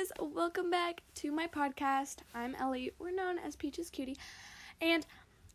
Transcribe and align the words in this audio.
guys, 0.00 0.12
welcome 0.34 0.70
back 0.70 1.02
to 1.14 1.30
my 1.30 1.46
podcast. 1.46 2.18
I'm 2.34 2.54
Ellie. 2.54 2.92
We're 2.98 3.14
known 3.14 3.38
as 3.38 3.54
Peaches 3.54 3.90
Cutie. 3.90 4.16
And 4.80 5.04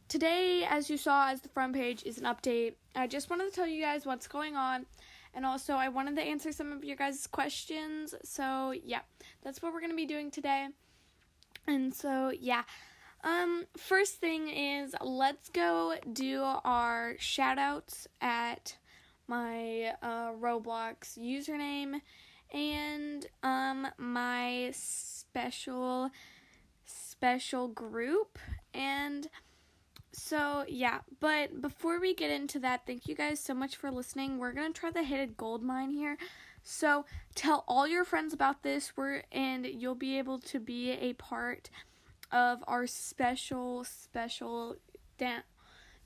today, 0.07 0.63
as 0.69 0.87
you 0.87 0.97
saw 0.97 1.29
as 1.29 1.41
the 1.41 1.49
front 1.49 1.73
page, 1.73 2.03
is 2.03 2.19
an 2.19 2.25
update. 2.25 2.73
I 2.95 3.07
just 3.07 3.29
wanted 3.29 3.45
to 3.45 3.55
tell 3.55 3.65
you 3.65 3.81
guys 3.81 4.05
what's 4.05 4.27
going 4.27 4.55
on. 4.55 4.85
And 5.33 5.47
also, 5.47 5.73
I 5.73 5.89
wanted 5.89 6.15
to 6.17 6.21
answer 6.21 6.51
some 6.51 6.71
of 6.71 6.83
your 6.83 6.95
guys' 6.95 7.25
questions. 7.25 8.13
So, 8.23 8.71
yeah, 8.71 8.99
that's 9.41 9.63
what 9.63 9.73
we're 9.73 9.79
going 9.79 9.91
to 9.91 9.95
be 9.95 10.05
doing 10.05 10.29
today. 10.29 10.67
And 11.65 11.93
so, 11.93 12.31
yeah. 12.37 12.63
Um, 13.23 13.65
first 13.77 14.15
thing 14.15 14.49
is 14.49 14.93
let's 15.01 15.49
go 15.49 15.95
do 16.13 16.43
our 16.43 17.15
shout 17.17 17.57
outs 17.57 18.07
at 18.21 18.77
my 19.27 19.93
uh, 20.03 20.33
Roblox 20.33 21.17
username 21.17 22.01
and 22.53 23.25
um 23.43 23.87
my 23.97 24.71
special 24.73 26.09
special 26.85 27.67
group. 27.67 28.37
And 28.73 29.27
so 30.11 30.63
yeah 30.69 30.99
but 31.19 31.61
before 31.61 31.99
we 31.99 32.15
get 32.15 32.31
into 32.31 32.57
that 32.57 32.85
thank 32.87 33.05
you 33.05 33.15
guys 33.15 33.39
so 33.39 33.53
much 33.53 33.75
for 33.75 33.91
listening. 33.91 34.37
We're 34.37 34.53
gonna 34.53 34.71
try 34.71 34.91
the 34.91 35.03
hidden 35.03 35.35
gold 35.37 35.63
mine 35.63 35.91
here. 35.91 36.17
So 36.63 37.05
tell 37.35 37.63
all 37.67 37.87
your 37.87 38.03
friends 38.03 38.33
about 38.33 38.63
this. 38.63 38.97
We're 38.97 39.23
and 39.31 39.65
you'll 39.65 39.95
be 39.95 40.17
able 40.17 40.39
to 40.39 40.59
be 40.59 40.91
a 40.91 41.13
part 41.13 41.69
of 42.31 42.63
our 42.67 42.87
special 42.87 43.83
special 43.83 44.77
down 45.17 45.43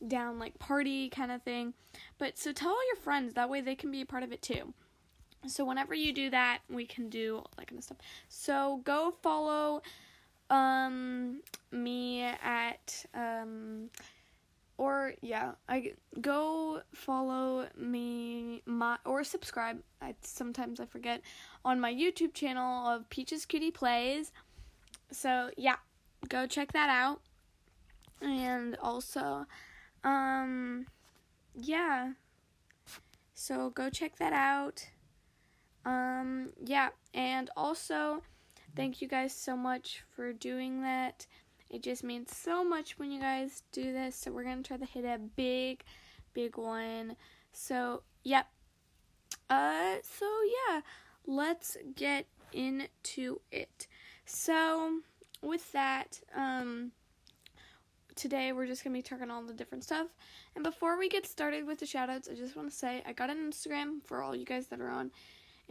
down 0.06 0.40
like 0.40 0.60
party 0.60 1.10
kind 1.10 1.32
of 1.32 1.44
thing. 1.44 1.74
But 2.18 2.38
so 2.38 2.52
tell 2.52 2.72
all 2.72 2.88
your 2.88 2.96
friends. 2.96 3.34
That 3.34 3.50
way 3.50 3.62
they 3.62 3.76
can 3.76 3.92
be 3.92 4.02
a 4.02 4.06
part 4.06 4.24
of 4.24 4.32
it 4.32 4.42
too 4.42 4.74
so 5.48 5.64
whenever 5.64 5.94
you 5.94 6.14
do 6.14 6.30
that, 6.30 6.60
we 6.70 6.86
can 6.86 7.10
do 7.10 7.38
all 7.38 7.52
that 7.58 7.68
kind 7.68 7.80
of 7.80 7.84
stuff. 7.84 7.98
So 8.28 8.82
go 8.84 9.14
follow 9.22 9.82
um 10.50 11.42
me 11.72 12.24
at 12.24 13.06
um 13.14 13.90
or 14.78 15.14
yeah, 15.22 15.52
I 15.68 15.94
go 16.22 16.82
follow 16.94 17.68
me 17.78 18.62
my 18.66 18.98
or 19.06 19.24
subscribe. 19.24 19.82
I 20.02 20.16
sometimes 20.22 20.80
I 20.80 20.86
forget 20.86 21.22
on 21.66 21.80
my 21.80 21.94
YouTube 21.94 22.34
channel 22.34 22.88
of 22.88 23.10
Peaches 23.10 23.46
Cutie 23.46 23.72
Plays. 23.72 24.32
So 25.12 25.52
yeah, 25.58 25.76
go 26.30 26.48
check 26.48 26.72
that 26.74 26.90
out. 26.90 27.22
And 28.22 28.78
also 28.82 29.46
um 30.04 30.86
yeah. 31.54 32.14
So 33.34 33.70
go 33.70 33.90
check 33.90 34.18
that 34.18 34.34
out. 34.34 34.88
Um, 35.86 36.50
yeah, 36.64 36.90
and 37.14 37.50
also, 37.56 38.22
thank 38.76 39.02
you 39.02 39.08
guys 39.08 39.34
so 39.34 39.56
much 39.56 40.04
for 40.16 40.34
doing 40.34 40.82
that. 40.84 41.26
It 41.70 41.84
just 41.84 42.04
means 42.04 42.36
so 42.36 42.64
much 42.64 42.98
when 42.98 43.12
you 43.12 43.20
guys 43.22 43.64
do 43.72 43.94
this. 43.94 44.16
So, 44.16 44.32
we're 44.32 44.44
gonna 44.44 44.64
try 44.64 44.78
to 44.78 44.86
hit 44.86 45.06
a 45.06 45.20
big, 45.20 45.84
big 46.34 46.58
one. 46.58 47.16
So, 47.52 48.04
yep. 48.24 48.48
Uh, 49.50 49.96
so 50.04 50.26
yeah, 50.68 50.82
let's 51.26 51.78
get 51.96 52.28
into 52.54 53.42
it. 53.52 53.88
So, 54.26 55.00
with 55.42 55.72
that, 55.72 56.20
um, 56.36 56.92
today 58.16 58.52
we're 58.52 58.68
just 58.68 58.84
gonna 58.84 58.94
be 58.94 59.02
talking 59.02 59.32
all 59.32 59.42
the 59.42 59.54
different 59.54 59.84
stuff. 59.84 60.08
And 60.56 60.64
before 60.64 60.98
we 61.00 61.10
get 61.10 61.26
started 61.26 61.66
with 61.66 61.80
the 61.80 61.86
shoutouts, 61.86 62.32
I 62.32 62.36
just 62.36 62.56
want 62.56 62.70
to 62.70 62.76
say 62.76 63.02
I 63.08 63.14
got 63.14 63.30
an 63.30 63.38
Instagram 63.38 64.04
for 64.04 64.22
all 64.22 64.36
you 64.36 64.46
guys 64.46 64.68
that 64.68 64.82
are 64.82 64.90
on 64.90 65.12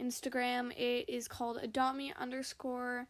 Instagram. 0.01 0.71
It 0.77 1.09
is 1.09 1.27
called 1.27 1.59
adopt 1.61 1.97
me 1.97 2.13
underscore 2.19 3.07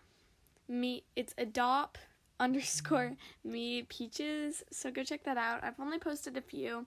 me. 0.67 1.03
It's 1.15 1.33
adopt 1.37 1.99
underscore 2.39 3.15
me 3.43 3.83
peaches. 3.83 4.63
So 4.71 4.91
go 4.91 5.03
check 5.03 5.23
that 5.25 5.37
out. 5.37 5.63
I've 5.63 5.79
only 5.79 5.99
posted 5.99 6.37
a 6.37 6.41
few, 6.41 6.85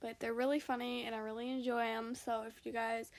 but 0.00 0.18
they're 0.18 0.34
really 0.34 0.60
funny 0.60 1.04
and 1.04 1.14
I 1.14 1.18
really 1.18 1.50
enjoy 1.50 1.84
them. 1.84 2.14
So 2.14 2.44
if 2.46 2.64
you 2.64 2.72
guys 2.72 3.10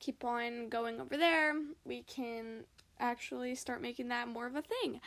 keep 0.00 0.24
on 0.24 0.68
going 0.68 1.00
over 1.00 1.16
there, 1.16 1.54
we 1.84 2.02
can 2.02 2.64
actually 2.98 3.54
start 3.54 3.80
making 3.80 4.08
that 4.08 4.28
more 4.28 4.46
of 4.46 4.56
a 4.56 4.62
thing. 4.62 5.00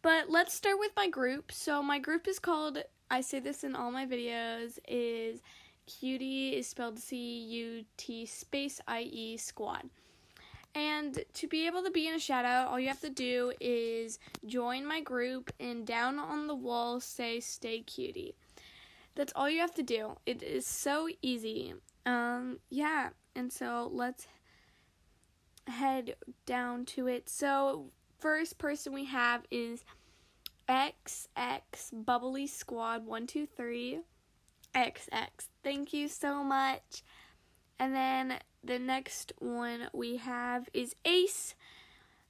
But 0.00 0.30
let's 0.30 0.54
start 0.54 0.78
with 0.78 0.92
my 0.96 1.08
group. 1.08 1.52
So 1.52 1.82
my 1.82 1.98
group 1.98 2.28
is 2.28 2.38
called 2.38 2.78
I 3.10 3.20
say 3.20 3.38
this 3.38 3.62
in 3.62 3.76
all 3.76 3.90
my 3.90 4.06
videos 4.06 4.78
is 4.88 5.40
Cutie 5.86 6.56
is 6.56 6.66
spelled 6.66 6.98
C 6.98 7.16
U 7.16 7.84
T 7.96 8.26
space 8.26 8.80
I 8.86 9.02
E 9.02 9.36
squad. 9.36 9.88
And 10.74 11.24
to 11.34 11.48
be 11.48 11.66
able 11.66 11.82
to 11.84 11.90
be 11.90 12.06
in 12.06 12.14
a 12.14 12.18
shout 12.18 12.44
out, 12.44 12.68
all 12.68 12.78
you 12.78 12.88
have 12.88 13.00
to 13.00 13.08
do 13.08 13.52
is 13.60 14.18
join 14.44 14.84
my 14.86 15.00
group 15.00 15.50
and 15.58 15.86
down 15.86 16.18
on 16.18 16.46
the 16.46 16.54
wall 16.54 17.00
say 17.00 17.40
stay 17.40 17.80
cutie. 17.80 18.34
That's 19.14 19.32
all 19.34 19.48
you 19.48 19.60
have 19.60 19.74
to 19.76 19.82
do. 19.82 20.16
It 20.26 20.42
is 20.42 20.66
so 20.66 21.08
easy. 21.22 21.74
Um 22.04 22.58
yeah, 22.68 23.10
and 23.34 23.50
so 23.50 23.88
let's 23.92 24.26
head 25.66 26.16
down 26.44 26.84
to 26.86 27.06
it. 27.06 27.28
So 27.28 27.86
first 28.18 28.58
person 28.58 28.92
we 28.92 29.06
have 29.06 29.44
is 29.50 29.84
XX 30.68 31.60
Bubbly 31.92 32.46
Squad 32.46 33.06
123. 33.06 34.00
XX. 34.76 35.28
Thank 35.64 35.92
you 35.92 36.08
so 36.08 36.44
much. 36.44 37.02
And 37.78 37.94
then 37.94 38.38
the 38.62 38.78
next 38.78 39.32
one 39.38 39.88
we 39.92 40.16
have 40.18 40.68
is 40.72 40.94
Ace. 41.04 41.54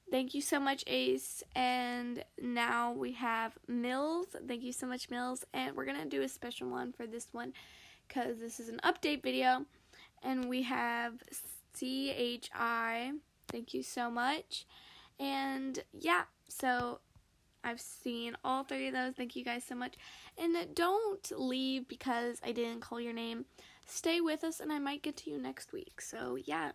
Thank 0.09 0.33
you 0.33 0.41
so 0.41 0.59
much, 0.59 0.83
Ace. 0.87 1.43
And 1.55 2.23
now 2.41 2.93
we 2.93 3.11
have 3.13 3.57
Mills. 3.67 4.27
Thank 4.47 4.63
you 4.63 4.71
so 4.71 4.87
much, 4.87 5.09
Mills. 5.09 5.43
And 5.53 5.75
we're 5.75 5.85
going 5.85 6.01
to 6.01 6.05
do 6.05 6.21
a 6.21 6.29
special 6.29 6.69
one 6.69 6.93
for 6.93 7.05
this 7.05 7.27
one 7.33 7.53
because 8.07 8.39
this 8.39 8.59
is 8.59 8.69
an 8.69 8.79
update 8.83 9.21
video. 9.21 9.65
And 10.23 10.49
we 10.49 10.63
have 10.63 11.15
CHI. 11.77 13.11
Thank 13.49 13.73
you 13.73 13.83
so 13.83 14.09
much. 14.09 14.65
And 15.19 15.79
yeah, 15.93 16.23
so 16.47 16.99
I've 17.67 17.81
seen 17.81 18.37
all 18.45 18.63
three 18.63 18.87
of 18.87 18.93
those. 18.93 19.13
Thank 19.15 19.35
you 19.35 19.43
guys 19.43 19.65
so 19.65 19.75
much. 19.75 19.95
And 20.37 20.55
don't 20.73 21.31
leave 21.35 21.87
because 21.89 22.39
I 22.41 22.53
didn't 22.53 22.79
call 22.79 23.01
your 23.01 23.11
name. 23.11 23.43
Stay 23.85 24.21
with 24.21 24.45
us 24.45 24.61
and 24.61 24.71
I 24.71 24.79
might 24.79 25.03
get 25.03 25.17
to 25.17 25.29
you 25.29 25.37
next 25.37 25.73
week. 25.73 25.99
So, 25.99 26.37
yeah. 26.45 26.71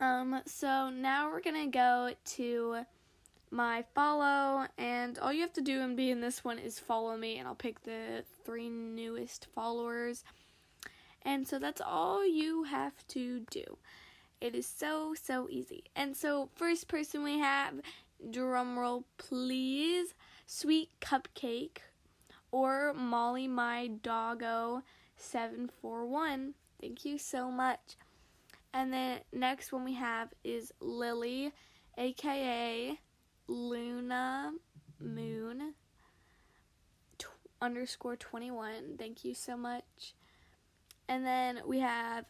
Um 0.00 0.40
so 0.46 0.90
now 0.90 1.28
we're 1.28 1.40
going 1.40 1.64
to 1.64 1.76
go 1.76 2.12
to 2.36 2.84
my 3.50 3.84
follow 3.94 4.66
and 4.76 5.18
all 5.18 5.32
you 5.32 5.40
have 5.40 5.52
to 5.54 5.60
do 5.60 5.80
and 5.80 5.96
be 5.96 6.12
in 6.12 6.20
this 6.20 6.44
one 6.44 6.58
is 6.58 6.78
follow 6.78 7.16
me 7.16 7.38
and 7.38 7.48
I'll 7.48 7.56
pick 7.56 7.82
the 7.82 8.22
three 8.44 8.68
newest 8.68 9.48
followers. 9.52 10.22
And 11.22 11.48
so 11.48 11.58
that's 11.58 11.80
all 11.80 12.24
you 12.24 12.62
have 12.64 13.06
to 13.08 13.40
do. 13.50 13.78
It 14.40 14.54
is 14.54 14.66
so 14.66 15.14
so 15.20 15.48
easy. 15.50 15.82
And 15.96 16.16
so 16.16 16.50
first 16.54 16.86
person 16.86 17.24
we 17.24 17.40
have 17.40 17.74
drumroll 18.26 19.04
please, 19.16 20.14
Sweet 20.46 20.90
Cupcake, 21.00 21.78
or 22.50 22.92
Molly 22.94 23.48
My 23.48 23.88
Doggo 23.88 24.82
741. 25.16 26.54
Thank 26.80 27.04
you 27.04 27.18
so 27.18 27.50
much. 27.50 27.96
And 28.72 28.92
then 28.92 29.20
next 29.32 29.72
one 29.72 29.84
we 29.84 29.94
have 29.94 30.28
is 30.44 30.72
Lily, 30.80 31.52
aka 31.96 32.98
Luna 33.46 34.52
Moon 35.00 35.74
t- 37.18 37.26
underscore 37.60 38.16
21. 38.16 38.96
Thank 38.98 39.24
you 39.24 39.34
so 39.34 39.56
much. 39.56 40.14
And 41.08 41.24
then 41.24 41.60
we 41.66 41.80
have 41.80 42.26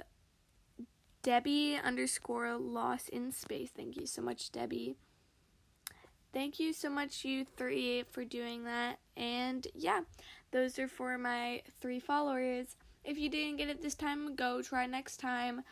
Debbie 1.23 1.77
underscore 1.83 2.57
lost 2.57 3.09
in 3.09 3.33
space. 3.33 3.71
Thank 3.77 3.97
you 3.97 4.07
so 4.07 4.23
much, 4.23 4.53
Debbie. 4.53 4.97
Thank 6.33 6.61
you 6.61 6.73
so 6.73 6.91
much, 6.91 7.25
you 7.25 7.45
three, 7.57 8.05
for 8.11 8.25
doing 8.25 8.65
that. 8.65 8.99
And 9.17 9.67
yeah, 9.75 10.01
those 10.51 10.79
are 10.79 10.89
for 10.89 11.17
my 11.17 11.63
three 11.81 12.01
followers. 12.01 12.77
If 13.05 13.19
you 13.19 13.31
didn't 13.31 13.57
get 13.57 13.69
it 13.69 13.81
this 13.81 13.95
time, 13.95 14.35
go 14.35 14.61
try 14.61 14.87
next 14.87 15.19
time. 15.19 15.63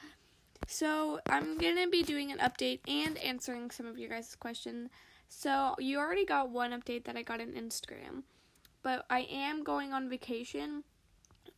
So, 0.66 1.20
I'm 1.28 1.58
to 1.58 1.88
be 1.90 2.02
doing 2.02 2.32
an 2.32 2.38
update 2.38 2.80
and 2.88 3.18
answering 3.18 3.70
some 3.70 3.86
of 3.86 3.98
your 3.98 4.08
guys' 4.08 4.34
questions. 4.34 4.88
So, 5.28 5.74
you 5.78 5.98
already 5.98 6.24
got 6.24 6.50
one 6.50 6.72
update 6.72 7.04
that 7.04 7.16
I 7.16 7.22
got 7.22 7.40
on 7.40 7.52
Instagram. 7.52 8.22
But 8.82 9.04
I 9.10 9.26
am 9.30 9.62
going 9.62 9.92
on 9.92 10.08
vacation, 10.08 10.84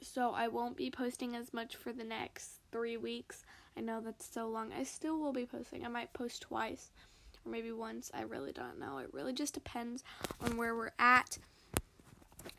so 0.03 0.31
I 0.31 0.49
won't 0.49 0.77
be 0.77 0.91
posting 0.91 1.37
as 1.37 1.53
much 1.55 1.77
for 1.77 1.93
the 1.93 2.05
next 2.05 2.61
three 2.73 2.97
weeks. 2.97 3.45
I 3.77 3.81
know 3.81 4.01
that's 4.01 4.29
so 4.33 4.49
long. 4.49 4.73
I 4.73 4.83
still 4.83 5.21
will 5.21 5.33
be 5.33 5.47
posting. 5.47 5.85
I 5.85 5.89
might 5.89 6.13
post 6.13 6.43
twice 6.43 6.91
or 7.49 7.51
maybe 7.51 7.73
once. 7.73 8.11
I 8.15 8.23
really 8.23 8.53
don't 8.53 8.79
know. 8.79 8.99
It 8.99 9.13
really 9.13 9.33
just 9.33 9.55
depends 9.55 10.05
on 10.41 10.57
where 10.57 10.75
we're 10.75 10.93
at. 10.99 11.39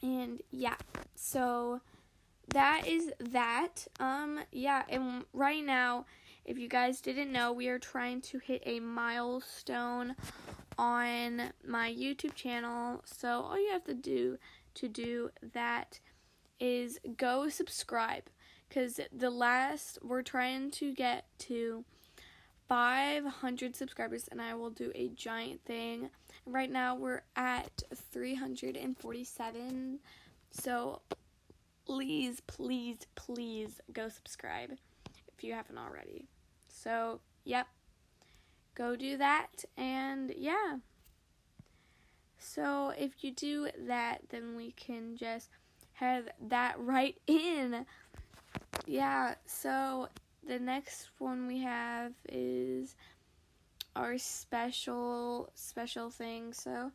And 0.02 0.42
yeah, 0.52 0.76
so 1.16 1.82
that 2.50 2.88
is 2.88 3.12
that. 3.20 3.88
Um, 4.00 4.40
yeah, 4.52 4.84
and 4.90 5.26
right 5.34 5.64
now 5.64 6.06
if 6.50 6.58
you 6.58 6.68
guys 6.68 7.00
didn't 7.00 7.32
know, 7.32 7.54
we 7.54 7.68
are 7.68 7.78
trying 7.78 8.22
to 8.22 8.40
hit 8.40 8.64
a 8.66 8.80
milestone 8.80 10.16
on 10.80 11.54
my 11.64 11.92
YouTube 11.94 12.34
channel. 12.34 13.04
So 13.06 13.30
all 13.42 13.60
you 13.60 13.72
have 13.72 13.84
to 13.84 13.94
do 13.94 14.40
to 14.74 14.88
do 14.88 15.30
that 15.54 16.00
is 16.60 17.00
go 17.18 17.50
subscribe 17.50 18.24
because 18.68 19.00
the 19.16 19.30
last 19.30 20.00
we're 20.02 20.24
trying 20.24 20.72
to 20.72 20.92
get 20.94 21.26
to 21.40 21.86
500 22.70 23.76
subscribers 23.76 24.30
and 24.32 24.42
I 24.42 24.54
will 24.54 24.70
do 24.70 24.92
a 24.96 25.10
giant 25.10 25.66
thing. 25.66 26.10
Right 26.46 26.72
now 26.72 26.96
we're 26.96 27.24
at 27.36 27.82
347. 28.14 30.00
So 30.52 31.02
please, 31.86 32.42
please, 32.46 33.00
please 33.16 33.82
go 33.92 34.08
subscribe 34.08 34.78
if 35.36 35.44
you 35.44 35.54
haven't 35.54 35.80
already. 35.80 36.28
So, 36.68 37.22
yep. 37.44 37.66
Go 38.76 38.96
do 38.96 39.18
that 39.18 39.66
and 39.76 40.32
yeah. 40.38 40.78
So, 42.38 42.94
if 42.98 43.22
you 43.22 43.32
do 43.32 43.68
that, 43.88 44.22
then 44.30 44.56
we 44.56 44.72
can 44.72 45.18
just 45.18 45.50
have 45.94 46.30
that 46.48 46.80
right 46.80 47.18
in. 47.28 47.86
Yeah, 48.86 49.36
so 49.46 50.08
the 50.48 50.60
next 50.60 51.10
one 51.18 51.48
we 51.48 51.60
have 51.62 52.14
is 52.28 52.96
our 53.96 54.18
special 54.18 55.50
special 55.54 56.10
thing. 56.10 56.54
So 56.54 56.92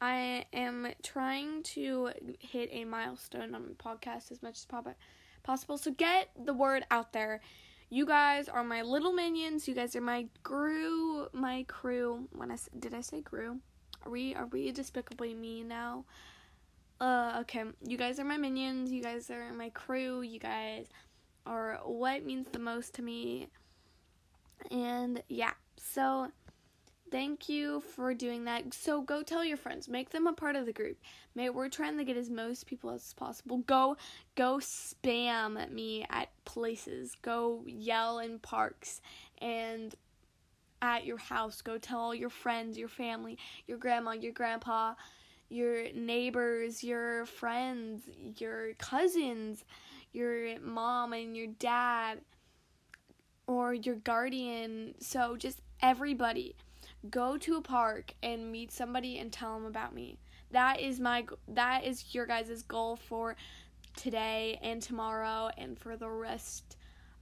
I 0.00 0.46
am 0.52 0.88
trying 1.02 1.62
to 1.74 2.10
hit 2.40 2.70
a 2.72 2.84
milestone 2.84 3.54
on 3.54 3.62
my 3.68 3.74
podcast 3.74 4.32
as 4.32 4.42
much 4.42 4.58
as 4.58 4.94
possible. 5.42 5.78
So 5.78 5.92
get 5.92 6.30
the 6.44 6.54
word 6.54 6.84
out 6.90 7.12
there. 7.12 7.40
You 7.88 8.06
guys 8.06 8.48
are 8.48 8.64
my 8.64 8.82
little 8.82 9.12
minions. 9.12 9.68
You 9.68 9.74
guys 9.74 9.94
are 9.94 10.00
my 10.00 10.26
crew. 10.42 11.28
My 11.32 11.64
crew. 11.68 12.26
When 12.32 12.50
I 12.50 12.56
did 12.78 12.94
I 12.94 13.02
say 13.02 13.22
crew? 13.22 13.60
Are 14.04 14.10
we 14.10 14.34
are 14.34 14.46
we 14.46 14.72
despicably 14.72 15.34
me 15.34 15.62
now? 15.62 16.04
Uh, 17.00 17.38
okay. 17.40 17.64
You 17.86 17.96
guys 17.96 18.18
are 18.18 18.24
my 18.24 18.38
minions. 18.38 18.90
You 18.90 19.02
guys 19.02 19.30
are 19.30 19.52
my 19.52 19.70
crew. 19.70 20.22
You 20.22 20.38
guys 20.38 20.86
are 21.46 21.80
what 21.84 22.24
means 22.24 22.46
the 22.52 22.58
most 22.58 22.94
to 22.94 23.02
me. 23.02 23.48
And 24.70 25.22
yeah, 25.28 25.52
so 25.76 26.28
thank 27.10 27.48
you 27.48 27.80
for 27.80 28.14
doing 28.14 28.44
that. 28.44 28.72
So 28.72 29.02
go 29.02 29.22
tell 29.22 29.44
your 29.44 29.56
friends, 29.56 29.88
make 29.88 30.10
them 30.10 30.26
a 30.26 30.32
part 30.32 30.56
of 30.56 30.66
the 30.66 30.72
group. 30.72 30.98
May 31.34 31.50
we're 31.50 31.68
trying 31.68 31.98
to 31.98 32.04
get 32.04 32.16
as 32.16 32.30
most 32.30 32.66
people 32.66 32.90
as 32.90 33.12
possible. 33.14 33.58
Go 33.58 33.96
go 34.34 34.56
spam 34.56 35.70
me 35.70 36.06
at 36.10 36.28
places. 36.44 37.16
Go 37.22 37.62
yell 37.66 38.18
in 38.18 38.38
parks 38.38 39.00
and 39.38 39.94
at 40.80 41.04
your 41.04 41.18
house. 41.18 41.60
Go 41.60 41.78
tell 41.78 42.00
all 42.00 42.14
your 42.14 42.30
friends, 42.30 42.78
your 42.78 42.88
family, 42.88 43.38
your 43.66 43.78
grandma, 43.78 44.12
your 44.12 44.32
grandpa, 44.32 44.94
your 45.48 45.92
neighbors, 45.92 46.82
your 46.82 47.26
friends, 47.26 48.02
your 48.38 48.74
cousins 48.74 49.64
your 50.12 50.58
mom 50.60 51.12
and 51.12 51.36
your 51.36 51.48
dad 51.58 52.20
or 53.46 53.74
your 53.74 53.96
guardian. 53.96 54.94
So 55.00 55.36
just 55.36 55.60
everybody 55.80 56.54
go 57.10 57.36
to 57.38 57.56
a 57.56 57.62
park 57.62 58.14
and 58.22 58.50
meet 58.50 58.70
somebody 58.70 59.18
and 59.18 59.32
tell 59.32 59.54
them 59.54 59.66
about 59.66 59.94
me. 59.94 60.18
That 60.50 60.80
is 60.80 61.00
my 61.00 61.26
that 61.48 61.84
is 61.84 62.14
your 62.14 62.26
guys' 62.26 62.62
goal 62.62 62.96
for 62.96 63.36
today 63.96 64.58
and 64.62 64.82
tomorrow 64.82 65.50
and 65.56 65.78
for 65.78 65.96
the 65.96 66.10
rest 66.10 66.76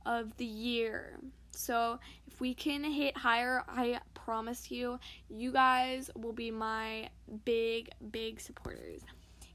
of 0.07 0.37
the 0.37 0.45
year. 0.45 1.19
So, 1.53 1.99
if 2.27 2.41
we 2.41 2.55
can 2.55 2.85
hit 2.85 3.17
higher, 3.17 3.65
I 3.69 4.01
promise 4.15 4.71
you, 4.71 4.99
you 5.29 5.53
guys 5.53 6.11
will 6.17 6.33
be 6.33 6.51
my 6.51 7.09
big 7.45 7.91
big 8.11 8.41
supporters 8.41 9.03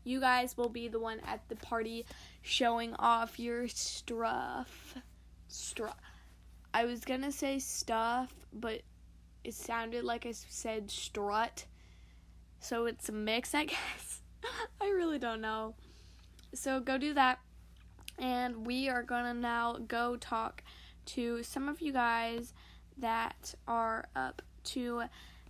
you 0.05 0.21
guys 0.21 0.55
will 0.55 0.69
be 0.69 0.87
the 0.87 0.99
one 0.99 1.19
at 1.25 1.41
the 1.49 1.55
party 1.57 2.05
showing 2.41 2.93
off 2.93 3.39
your 3.39 3.67
stuff. 3.67 4.95
Stuff. 5.47 5.97
I 6.73 6.85
was 6.85 7.03
gonna 7.03 7.31
say 7.31 7.59
stuff, 7.59 8.33
but 8.53 8.81
it 9.43 9.53
sounded 9.53 10.03
like 10.03 10.25
I 10.25 10.31
said 10.31 10.89
strut. 10.89 11.65
So 12.59 12.85
it's 12.85 13.09
a 13.09 13.11
mix, 13.11 13.53
I 13.53 13.65
guess. 13.65 14.21
I 14.79 14.89
really 14.89 15.19
don't 15.19 15.41
know. 15.41 15.75
So 16.53 16.79
go 16.79 16.97
do 16.97 17.13
that. 17.15 17.39
And 18.19 18.65
we 18.65 18.87
are 18.87 19.03
gonna 19.03 19.33
now 19.33 19.79
go 19.87 20.15
talk 20.17 20.63
to 21.07 21.43
some 21.43 21.67
of 21.67 21.81
you 21.81 21.91
guys 21.91 22.53
that 22.97 23.55
are 23.67 24.05
up 24.15 24.41
to 24.65 25.03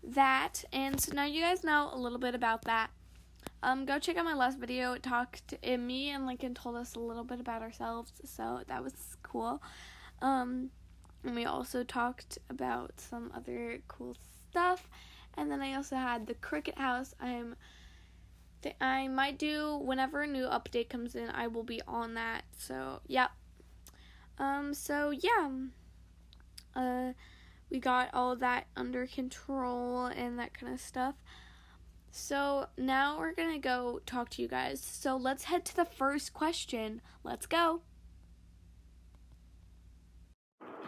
that. 0.03 0.63
And 0.71 0.99
so 0.99 1.13
now 1.13 1.25
you 1.25 1.41
guys 1.41 1.63
know 1.63 1.89
a 1.91 1.97
little 1.97 2.19
bit 2.19 2.35
about 2.35 2.63
that. 2.63 2.89
Um, 3.63 3.85
go 3.85 3.97
check 3.97 4.17
out 4.17 4.25
my 4.25 4.35
last 4.35 4.59
video. 4.59 4.93
It 4.93 5.03
talked, 5.03 5.55
it, 5.61 5.77
me 5.77 6.09
and 6.09 6.27
Lincoln 6.27 6.53
told 6.53 6.75
us 6.75 6.95
a 6.95 6.99
little 6.99 7.23
bit 7.23 7.39
about 7.39 7.61
ourselves, 7.61 8.11
so 8.23 8.61
that 8.67 8.83
was 8.83 8.93
cool. 9.23 9.61
Um, 10.21 10.69
and 11.23 11.35
we 11.35 11.45
also 11.45 11.83
talked 11.83 12.37
about 12.49 12.93
some 12.99 13.31
other 13.35 13.79
cool 13.87 14.15
stuff. 14.49 14.87
And 15.37 15.51
then 15.51 15.61
I 15.61 15.73
also 15.73 15.95
had 15.95 16.27
the 16.27 16.35
Cricket 16.35 16.77
House. 16.77 17.13
I'm, 17.19 17.55
th- 18.61 18.75
I 18.79 19.07
might 19.07 19.37
do 19.37 19.77
whenever 19.77 20.21
a 20.21 20.27
new 20.27 20.45
update 20.45 20.89
comes 20.89 21.15
in. 21.15 21.29
I 21.29 21.47
will 21.47 21.63
be 21.63 21.81
on 21.87 22.13
that. 22.13 22.43
So 22.57 23.01
yeah. 23.07 23.27
Um. 24.37 24.73
So 24.73 25.09
yeah. 25.09 25.49
Uh, 26.75 27.13
we 27.69 27.79
got 27.79 28.09
all 28.13 28.35
that 28.35 28.67
under 28.75 29.07
control 29.07 30.05
and 30.05 30.37
that 30.39 30.53
kind 30.53 30.73
of 30.73 30.79
stuff. 30.79 31.15
So 32.17 32.67
now 32.77 33.19
we're 33.19 33.33
gonna 33.33 33.59
go 33.59 33.99
talk 34.05 34.29
to 34.31 34.41
you 34.41 34.47
guys. 34.47 34.81
So 34.81 35.17
let's 35.17 35.43
head 35.43 35.65
to 35.65 35.75
the 35.75 35.83
first 35.83 36.33
question. 36.33 37.01
Let's 37.25 37.45
go. 37.45 37.81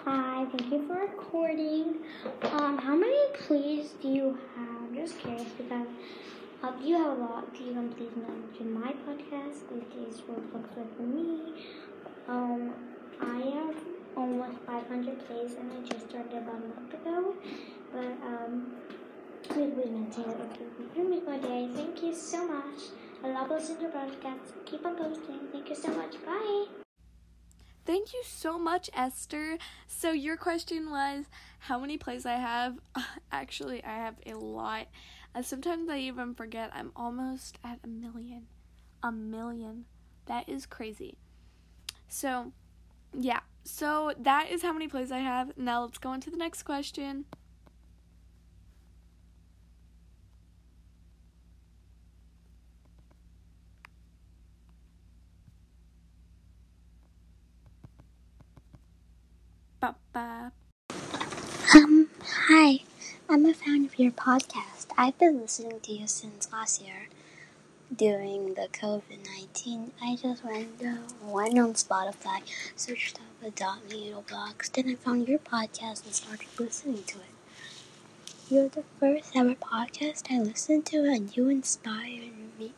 Hi, 0.06 0.46
thank 0.46 0.72
you 0.72 0.88
for 0.88 0.94
recording. 0.94 1.98
Um, 2.44 2.78
how 2.78 2.96
many 2.96 3.20
plays 3.34 3.90
do 4.02 4.08
you 4.08 4.38
have? 4.56 4.82
I'm 4.82 4.96
just 4.96 5.20
curious 5.20 5.44
because 5.58 5.88
uh, 6.64 6.72
you 6.82 6.96
have 6.96 7.18
a 7.18 7.22
lot. 7.22 7.50
If 7.54 7.60
you 7.60 7.74
can 7.74 7.90
please 7.92 8.16
mention 8.16 8.80
my 8.80 8.94
podcast, 9.06 9.64
is 10.08 10.22
Roblox 10.22 10.78
with 10.78 11.00
me. 11.02 11.66
Um, 12.30 12.74
I 13.20 13.40
have 13.54 13.76
almost 14.16 14.60
500 14.66 15.28
plays 15.28 15.56
and 15.56 15.74
I 15.74 15.86
just 15.86 16.10
started 16.10 16.38
about 16.38 16.56
a 16.56 16.80
month 16.80 16.94
ago. 16.94 17.36
But 17.92 18.16
um, 18.26 18.78
Make 19.56 21.26
my 21.26 21.38
day. 21.38 21.70
Thank 21.74 22.04
you 22.04 22.14
so 22.14 22.48
much. 22.48 22.80
I 23.24 23.30
love 23.30 23.50
listening 23.50 23.80
to 23.80 23.98
podcast. 23.98 24.66
Keep 24.66 24.86
on 24.86 24.96
posting. 24.98 25.40
Thank 25.52 25.70
you 25.70 25.76
so 25.76 25.90
much. 25.90 26.14
Bye. 26.26 26.66
Thank 27.86 28.14
you 28.14 28.22
so 28.26 28.60
much, 28.60 28.90
Esther. 28.94 29.58
So, 29.88 30.12
your 30.12 30.36
question 30.36 30.90
was 30.90 31.26
how 31.60 31.80
many 31.80 31.98
plays 31.98 32.26
I 32.26 32.34
have? 32.36 32.78
Actually, 33.32 33.84
I 33.84 33.96
have 33.96 34.16
a 34.26 34.34
lot. 34.34 34.88
Uh, 35.34 35.42
sometimes 35.42 35.90
I 35.90 36.00
even 36.00 36.36
forget 36.36 36.72
I'm 36.74 36.92
almost 36.96 37.58
at 37.64 37.80
a 37.84 37.88
million. 37.88 38.48
A 39.02 39.12
million. 39.12 39.86
That 40.26 40.50
is 40.50 40.66
crazy. 40.66 41.18
So, 42.10 42.52
yeah. 43.18 43.40
So, 43.64 44.14
that 44.20 44.50
is 44.52 44.62
how 44.62 44.74
many 44.74 44.88
plays 44.88 45.12
I 45.12 45.20
have. 45.20 45.58
Now, 45.58 45.84
let's 45.84 45.98
go 45.98 46.10
on 46.10 46.20
to 46.22 46.30
the 46.30 46.38
next 46.38 46.64
question. 46.64 47.26
Um, 61.74 62.10
hi. 62.22 62.82
I'm 63.30 63.46
a 63.46 63.54
fan 63.54 63.86
of 63.86 63.98
your 63.98 64.12
podcast. 64.12 64.88
I've 64.98 65.18
been 65.18 65.40
listening 65.40 65.80
to 65.80 65.94
you 65.94 66.08
since 66.08 66.52
last 66.52 66.82
year 66.82 67.08
during 67.96 68.56
the 68.56 68.68
COVID 68.74 69.26
19. 69.40 69.94
I 70.02 70.18
just 70.18 70.44
went, 70.44 70.84
uh, 70.84 70.98
went 71.24 71.58
on 71.58 71.74
Spotify, 71.76 72.42
searched 72.76 73.18
up 73.20 73.56
dot 73.56 73.90
Me 73.90 74.14
box, 74.30 74.68
then 74.68 74.90
I 74.90 74.96
found 74.96 75.30
your 75.30 75.40
podcast 75.40 76.04
and 76.04 76.14
started 76.14 76.48
listening 76.60 77.04
to 77.04 77.20
it. 77.20 78.34
You're 78.50 78.68
the 78.68 78.84
first 79.00 79.38
ever 79.38 79.56
podcast 79.56 80.24
I 80.30 80.40
listened 80.40 80.86
to, 80.88 80.98
and 81.06 81.36
you 81.38 81.48
inspired 81.48 82.34
me 82.60 82.74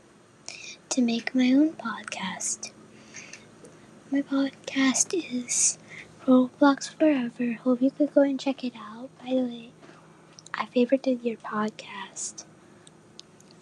to 0.90 1.02
make 1.02 1.34
my 1.34 1.54
own 1.54 1.74
podcast. 1.74 2.70
My 4.12 4.22
podcast 4.22 5.14
is 5.14 5.80
Roblox 6.28 6.90
Forever. 6.96 7.54
Hope 7.64 7.82
you 7.82 7.92
could 7.92 8.14
go 8.14 8.22
and 8.22 8.40
check 8.40 8.64
it 8.64 8.74
out. 8.76 9.10
By 9.20 9.32
the 9.32 9.42
way, 9.44 9.72
I 10.54 10.66
favorited 10.66 11.24
your 11.24 11.38
podcast. 11.38 12.46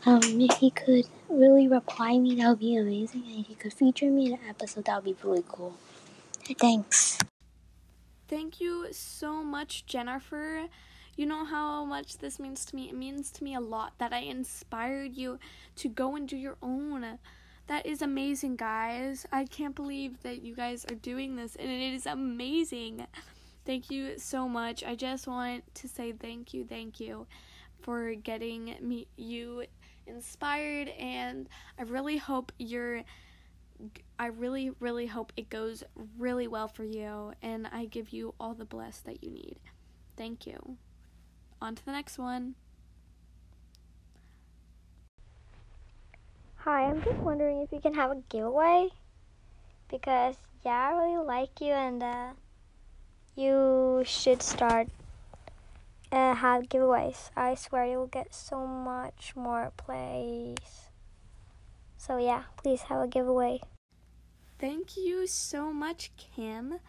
Um, 0.06 0.22
if 0.42 0.62
you 0.62 0.72
could 0.72 1.08
really 1.30 1.68
reply 1.68 2.18
me, 2.18 2.36
that 2.36 2.50
would 2.50 2.60
be 2.60 2.76
amazing. 2.76 3.24
And 3.28 3.40
if 3.42 3.50
you 3.50 3.56
could 3.56 3.74
feature 3.74 4.10
me 4.10 4.28
in 4.28 4.34
an 4.34 4.40
episode, 4.50 4.86
that 4.86 5.04
would 5.04 5.06
be 5.06 5.28
really 5.28 5.44
cool. 5.48 5.74
Thanks. 6.60 7.20
thank 8.28 8.62
you 8.62 8.88
so 8.92 9.44
much, 9.44 9.86
Jennifer. 9.86 10.68
You 11.16 11.26
know 11.26 11.46
how 11.46 11.84
much 11.86 12.18
this 12.20 12.40
means 12.40 12.64
to 12.66 12.76
me. 12.76 12.90
It 12.90 12.96
means 12.96 13.32
to 13.32 13.44
me 13.44 13.56
a 13.56 13.60
lot 13.60 13.94
that 13.98 14.14
I 14.14 14.20
inspired 14.20 15.16
you 15.16 15.40
to 15.78 15.90
go 15.90 16.16
and 16.16 16.28
do 16.28 16.38
your 16.38 16.58
own. 16.62 17.20
That 17.68 17.86
is 17.86 18.02
amazing, 18.02 18.56
guys. 18.56 19.26
I 19.32 19.46
can't 19.46 19.76
believe 19.76 20.22
that 20.24 20.42
you 20.42 20.56
guys 20.56 20.86
are 20.86 20.96
doing 20.96 21.36
this, 21.36 21.56
and 21.56 21.70
it 21.70 21.94
is 21.94 22.06
amazing. 22.06 23.06
Thank 23.66 23.92
you 23.92 24.18
so 24.18 24.48
much. 24.48 24.84
I 24.86 24.96
just 24.96 25.28
want 25.28 25.64
to 25.76 25.88
say 25.90 26.14
thank 26.14 26.54
you, 26.54 26.64
thank 26.64 27.02
you 27.02 27.28
for 27.82 28.16
getting 28.16 28.76
me 28.82 29.08
you 29.18 29.66
inspired 30.08 30.88
and 31.00 31.50
I 31.78 31.84
really 31.84 32.18
hope 32.18 32.52
you're 32.58 33.04
I 34.18 34.28
really 34.28 34.72
really 34.80 35.06
hope 35.06 35.34
it 35.38 35.50
goes 35.50 35.84
really 36.18 36.48
well 36.48 36.68
for 36.68 36.84
you 36.84 37.34
and 37.42 37.68
I 37.68 37.86
give 37.86 38.10
you 38.10 38.34
all 38.40 38.54
the 38.54 38.66
bless 38.66 39.00
that 39.02 39.24
you 39.24 39.30
need. 39.30 39.60
Thank 40.16 40.48
you. 40.48 40.78
On 41.62 41.76
to 41.76 41.86
the 41.86 41.92
next 41.92 42.18
one. 42.18 42.56
Hi, 46.68 46.84
I'm 46.84 47.02
just 47.02 47.20
wondering 47.20 47.62
if 47.62 47.72
you 47.72 47.80
can 47.80 47.94
have 47.94 48.12
a 48.12 48.22
giveaway 48.28 48.90
because 49.90 50.36
yeah, 50.66 50.90
I 50.90 51.02
really 51.02 51.26
like 51.26 51.62
you 51.62 51.72
and 51.72 52.04
uh, 52.04 52.32
you 53.38 54.04
should 54.06 54.44
start 54.44 54.90
uh, 56.12 56.36
have 56.36 56.64
giveaways. 56.64 57.30
I 57.38 57.56
swear 57.56 57.86
you'll 57.86 58.08
get 58.08 58.36
so 58.36 58.68
much 58.68 59.32
more 59.34 59.72
plays. 59.78 60.90
So 61.98 62.18
yeah, 62.18 62.44
please 62.58 62.82
have 62.82 63.00
a 63.00 63.08
giveaway. 63.08 63.62
Thank 64.60 64.98
you 64.98 65.26
so 65.26 65.72
much, 65.72 66.12
Kim. 66.18 66.80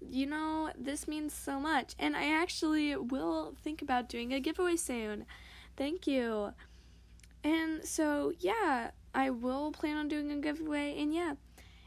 You 0.00 0.26
know, 0.26 0.72
this 0.76 1.06
means 1.06 1.32
so 1.32 1.60
much. 1.60 1.94
And 2.00 2.16
I 2.16 2.32
actually 2.32 2.96
will 2.96 3.54
think 3.62 3.80
about 3.80 4.08
doing 4.08 4.32
a 4.32 4.40
giveaway 4.40 4.74
soon. 4.74 5.24
Thank 5.76 6.08
you. 6.08 6.52
And 7.44 7.84
so, 7.86 8.32
yeah, 8.40 8.90
I 9.14 9.30
will 9.30 9.72
plan 9.72 9.96
on 9.96 10.08
doing 10.08 10.30
a 10.30 10.36
giveaway. 10.36 10.96
And 10.98 11.12
yeah, 11.14 11.34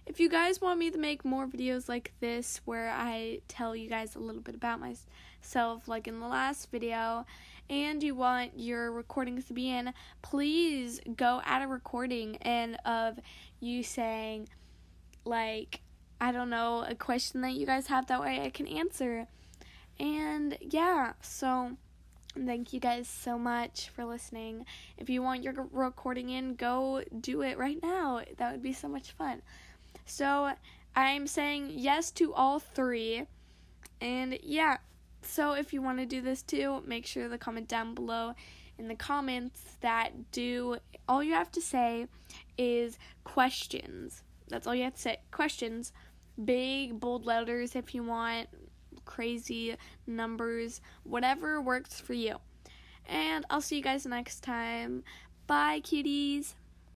if 0.05 0.19
you 0.19 0.29
guys 0.29 0.61
want 0.61 0.79
me 0.79 0.91
to 0.91 0.97
make 0.97 1.23
more 1.23 1.47
videos 1.47 1.87
like 1.87 2.13
this 2.19 2.61
where 2.65 2.89
I 2.89 3.39
tell 3.47 3.75
you 3.75 3.89
guys 3.89 4.15
a 4.15 4.19
little 4.19 4.41
bit 4.41 4.55
about 4.55 4.79
myself, 4.79 5.87
like 5.87 6.07
in 6.07 6.19
the 6.19 6.27
last 6.27 6.71
video, 6.71 7.25
and 7.69 8.03
you 8.03 8.13
want 8.13 8.59
your 8.59 8.91
recordings 8.91 9.45
to 9.45 9.53
be 9.53 9.69
in, 9.69 9.93
please 10.21 10.99
go 11.15 11.41
add 11.45 11.61
a 11.61 11.67
recording 11.67 12.35
and 12.37 12.77
of 12.85 13.19
you 13.59 13.83
saying, 13.83 14.49
like, 15.23 15.81
I 16.19 16.31
don't 16.31 16.49
know, 16.49 16.85
a 16.87 16.95
question 16.95 17.41
that 17.41 17.53
you 17.53 17.65
guys 17.65 17.87
have 17.87 18.07
that 18.07 18.21
way 18.21 18.41
I 18.41 18.49
can 18.49 18.67
answer. 18.67 19.27
And 19.99 20.57
yeah, 20.59 21.13
so 21.21 21.77
thank 22.45 22.73
you 22.73 22.79
guys 22.79 23.07
so 23.07 23.37
much 23.37 23.89
for 23.89 24.05
listening. 24.05 24.65
If 24.97 25.09
you 25.09 25.21
want 25.21 25.43
your 25.43 25.53
recording 25.71 26.29
in, 26.29 26.55
go 26.55 27.03
do 27.19 27.41
it 27.41 27.57
right 27.57 27.81
now. 27.81 28.21
That 28.37 28.51
would 28.51 28.63
be 28.63 28.73
so 28.73 28.87
much 28.87 29.11
fun. 29.11 29.41
So 30.05 30.51
I'm 30.95 31.27
saying 31.27 31.71
yes 31.75 32.11
to 32.11 32.33
all 32.33 32.59
three. 32.59 33.25
And 34.01 34.37
yeah, 34.43 34.77
so 35.21 35.53
if 35.53 35.73
you 35.73 35.81
want 35.81 35.99
to 35.99 36.05
do 36.05 36.21
this 36.21 36.41
too, 36.41 36.83
make 36.85 37.05
sure 37.05 37.29
to 37.29 37.37
comment 37.37 37.67
down 37.67 37.95
below 37.95 38.33
in 38.77 38.87
the 38.87 38.95
comments 38.95 39.77
that 39.81 40.31
do 40.31 40.77
all 41.07 41.23
you 41.23 41.33
have 41.33 41.51
to 41.51 41.61
say 41.61 42.07
is 42.57 42.97
questions. 43.23 44.23
That's 44.47 44.67
all 44.67 44.75
you 44.75 44.83
have 44.83 44.95
to 44.95 45.01
say. 45.01 45.17
Questions. 45.31 45.93
Big 46.43 46.99
bold 46.99 47.25
letters 47.25 47.75
if 47.75 47.93
you 47.93 48.03
want, 48.03 48.49
crazy 49.05 49.75
numbers, 50.07 50.81
whatever 51.03 51.61
works 51.61 51.99
for 51.99 52.13
you. 52.13 52.37
And 53.05 53.45
I'll 53.49 53.61
see 53.61 53.77
you 53.77 53.83
guys 53.83 54.05
next 54.05 54.41
time. 54.41 55.03
Bye, 55.47 55.81
cuties. 55.81 56.53